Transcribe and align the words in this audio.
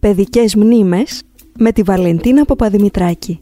Παιδικές 0.00 0.54
μνήμες 0.54 1.22
με 1.58 1.72
τη 1.72 1.82
Βαλεντίνα 1.82 2.44
Παπαδημητράκη. 2.44 3.40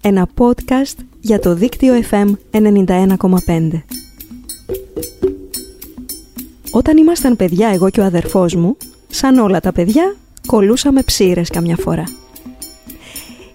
Ένα 0.00 0.28
podcast 0.38 0.94
για 1.20 1.38
το 1.38 1.54
δίκτυο 1.54 1.94
FM 2.10 2.26
91,5. 2.50 3.82
Όταν 6.70 6.96
ήμασταν 6.96 7.36
παιδιά 7.36 7.68
εγώ 7.68 7.90
και 7.90 8.00
ο 8.00 8.04
αδερφός 8.04 8.54
μου, 8.54 8.76
σαν 9.08 9.38
όλα 9.38 9.60
τα 9.60 9.72
παιδιά, 9.72 10.16
κολούσαμε 10.46 11.02
ψήρες 11.02 11.48
καμιά 11.48 11.76
φορά. 11.76 12.04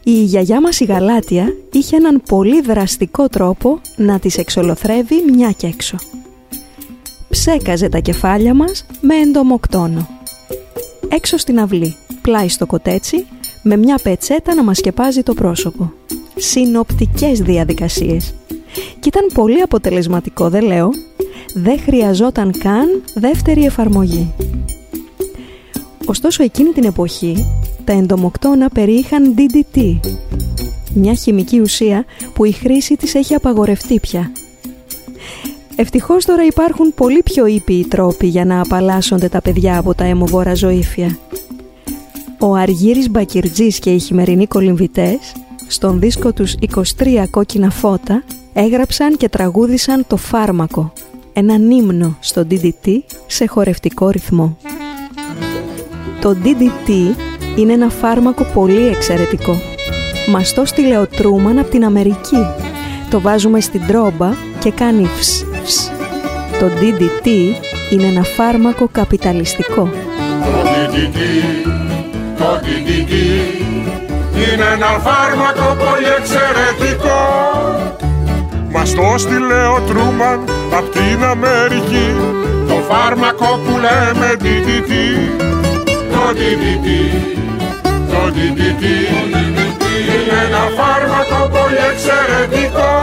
Η 0.03 0.23
γιαγιά 0.23 0.61
μας 0.61 0.79
η 0.79 0.85
Γαλάτια 0.85 1.55
είχε 1.71 1.95
έναν 1.95 2.21
πολύ 2.27 2.61
δραστικό 2.61 3.27
τρόπο 3.27 3.81
να 3.95 4.19
τις 4.19 4.37
εξολοθρεύει 4.37 5.23
μια 5.31 5.51
και 5.51 5.67
έξω. 5.67 5.97
Ψέκαζε 7.29 7.89
τα 7.89 7.99
κεφάλια 7.99 8.53
μας 8.53 8.85
με 9.01 9.15
εντομοκτόνο. 9.15 10.07
Έξω 11.07 11.37
στην 11.37 11.59
αυλή, 11.59 11.95
πλάι 12.25 12.49
στο 12.49 12.65
κοτέτσι, 12.65 13.25
με 13.63 13.77
μια 13.77 13.99
πετσέτα 14.03 14.55
να 14.55 14.63
μας 14.63 14.77
σκεπάζει 14.77 15.23
το 15.23 15.33
πρόσωπο. 15.33 15.91
Συνοπτικές 16.35 17.39
διαδικασίες. 17.39 18.33
Και 18.99 19.07
ήταν 19.07 19.29
πολύ 19.33 19.61
αποτελεσματικό, 19.61 20.49
δεν 20.49 20.63
λέω. 20.63 20.89
Δεν 21.53 21.79
χρειαζόταν 21.79 22.51
καν 22.57 23.03
δεύτερη 23.13 23.65
εφαρμογή. 23.65 24.33
Ωστόσο 26.05 26.43
εκείνη 26.43 26.69
την 26.69 26.83
εποχή 26.83 27.47
τα 27.83 27.93
εντομοκτώνα 27.93 28.69
περιείχαν 28.69 29.35
DDT, 29.37 29.99
μια 30.93 31.13
χημική 31.13 31.59
ουσία 31.59 32.05
που 32.33 32.45
η 32.45 32.51
χρήση 32.51 32.95
της 32.95 33.15
έχει 33.15 33.33
απαγορευτεί 33.33 33.99
πια. 33.99 34.31
Ευτυχώς 35.75 36.25
τώρα 36.25 36.45
υπάρχουν 36.45 36.93
πολύ 36.93 37.23
πιο 37.23 37.45
ήπιοι 37.45 37.85
τρόποι 37.85 38.27
για 38.27 38.45
να 38.45 38.61
απαλλάσσονται 38.61 39.29
τα 39.29 39.41
παιδιά 39.41 39.77
από 39.77 39.93
τα 39.93 40.03
αιμοβόρα 40.03 40.55
ζωήφια. 40.55 41.17
Ο 42.47 42.53
Αργύρης 42.53 43.09
Μπακυρτζής 43.09 43.79
και 43.79 43.89
οι 43.89 43.99
χειμερινοί 43.99 44.47
κολυμβητές, 44.47 45.17
στον 45.67 45.99
δίσκο 45.99 46.33
τους 46.33 46.55
23 46.97 47.25
κόκκινα 47.29 47.69
φώτα, 47.69 48.23
έγραψαν 48.53 49.17
και 49.17 49.29
τραγούδισαν 49.29 50.03
το 50.07 50.17
φάρμακο, 50.17 50.93
ένα 51.33 51.53
ύμνο 51.53 52.17
στο 52.19 52.47
DDT 52.49 52.99
σε 53.27 53.45
χορευτικό 53.47 54.09
ρυθμό. 54.09 54.57
Το 56.21 56.35
DDT 56.43 56.89
είναι 57.57 57.73
ένα 57.73 57.89
φάρμακο 57.89 58.43
πολύ 58.53 58.87
εξαιρετικό. 58.87 59.55
Μας 60.29 60.53
το 60.53 60.65
στείλε 60.65 60.97
ο 60.97 61.07
Τρούμαν 61.07 61.59
από 61.59 61.69
την 61.69 61.85
Αμερική. 61.85 62.45
Το 63.09 63.21
βάζουμε 63.21 63.59
στην 63.59 63.81
τρόμπα 63.87 64.33
και 64.59 64.71
κάνει 64.71 65.05
φς, 65.05 65.45
φς. 65.63 65.91
Το 66.59 66.65
DDT 66.65 67.27
είναι 67.91 68.05
ένα 68.05 68.23
φάρμακο 68.23 68.89
καπιταλιστικό. 68.91 69.83
Το 69.83 70.91
DDT, 70.93 71.74
το 72.45 72.59
DDT 72.63 73.13
είναι 74.41 74.67
ένα 74.73 74.91
φάρμακο 75.05 75.67
πολύ 75.83 76.09
εξαιρετικό. 76.17 77.21
Μας 78.73 78.93
το 78.93 79.13
στείλε 79.17 79.61
ο 79.75 79.79
Τρούμαν 79.87 80.39
απ' 80.77 80.89
την 80.95 81.23
Αμερική 81.23 82.07
το 82.67 82.77
φάρμακο 82.89 83.59
που 83.63 83.73
λέμε 83.85 84.29
DDT. 84.43 84.91
Το 86.13 86.25
DDT, 86.39 86.87
το 88.11 88.21
DDT 88.35 88.83
είναι 90.13 90.37
ένα 90.47 90.63
φάρμακο 90.77 91.39
πολύ 91.55 91.81
εξαιρετικό. 91.91 92.93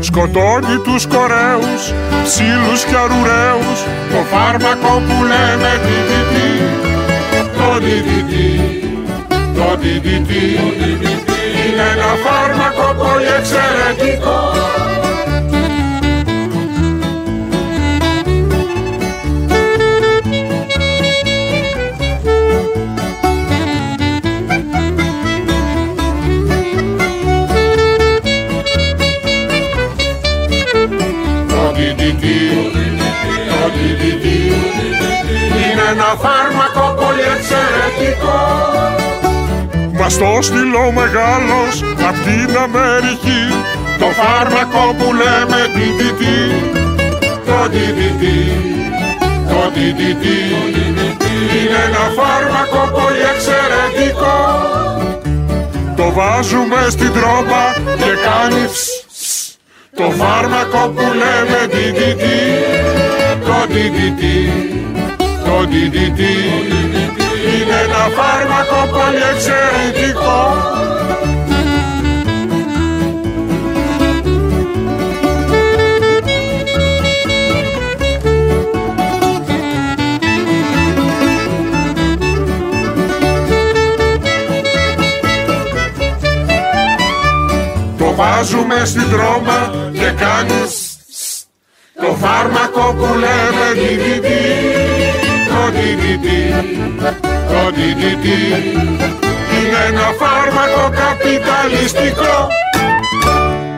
Σκοτώνει 0.00 0.76
τους 0.84 1.06
κορέους, 1.06 1.82
ψήλους 2.24 2.84
και 2.88 2.96
αρουραίους 3.04 3.78
Το 4.12 4.20
φάρμακο 4.32 4.92
που 5.06 5.16
λέμε 5.30 5.70
DDT 5.84 5.88
Το 5.88 6.26
DDT, 6.26 6.36
το 6.82 6.97
DDT 9.88 10.30
Είναι 11.66 11.86
ένα 11.94 12.10
φάρμακο 12.24 12.94
πολύ 12.98 13.26
εξαιρετικό. 13.38 14.38
Το 31.48 31.74
DDT, 31.76 32.24
το 33.48 33.60
DDT 33.74 34.26
Είναι 35.56 35.84
ένα 35.92 36.16
φάρμακο 36.22 36.94
πολύ 37.00 37.24
εξαιρετικό 37.36 38.77
Μας 40.08 40.18
το 40.18 40.38
στείλω 40.40 40.92
μεγάλος 40.92 41.82
απ' 42.08 42.20
την 42.26 42.56
Αμερική 42.56 43.42
Το 43.98 44.06
φάρμακο 44.18 44.94
που 44.98 45.08
λέμε 45.20 45.60
DDT 45.74 46.22
Το 47.46 47.60
DDT, 47.72 48.24
το 49.48 49.62
DDT 49.74 50.24
Είναι 51.56 51.80
ένα 51.86 52.04
φάρμακο 52.18 52.80
πολύ 52.92 53.24
εξαιρετικό. 53.32 54.36
Το 55.96 56.12
βάζουμε 56.12 56.86
στην 56.90 57.12
τρόπα 57.12 57.62
και 57.96 58.12
κάνει 58.26 58.66
φς, 58.72 59.04
φς. 59.12 59.56
Το 59.96 60.10
φάρμακο 60.18 60.88
που 60.94 61.06
λέμε 61.20 61.60
DDT 61.74 62.24
Το 63.46 63.58
DDT 63.72 64.22
Το 65.44 65.68
DDT 65.70 66.20
Είναι 66.82 67.08
ένα 67.08 67.27
φάρμακο 68.16 68.80
πολύ 68.92 69.22
εξαιρετικό 69.34 70.40
Το 87.98 88.14
βάζουμε 88.14 88.84
στην 88.84 89.10
τρόμα 89.10 89.72
και 89.92 90.10
κάνεις 90.24 90.98
σ, 91.10 91.24
σ. 91.24 91.44
Το 92.02 92.16
φάρμακο 92.20 92.94
που 92.94 93.14
λέμε 93.14 93.66
DDT 93.74 94.26
Το 95.78 95.84
DDT 95.84 96.26
Το 97.48 97.74
DDT 97.74 98.26
Είναι 99.56 99.78
ένα 99.88 100.00
φάρμακο 100.00 100.96
καπιταλιστικό 100.96 102.48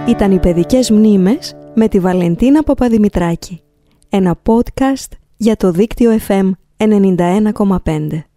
Ήταν 0.08 0.32
οι 0.32 0.38
παιδικές 0.38 0.90
μνήμες 0.90 1.54
με 1.74 1.88
τη 1.88 1.98
Βαλεντίνα 2.00 2.62
Παπαδημητράκη. 2.62 3.60
Ένα 4.08 4.38
podcast 4.46 5.12
για 5.36 5.56
το 5.56 5.70
δίκτυο 5.70 6.18
FM 6.28 6.50
91,5. 6.76 8.29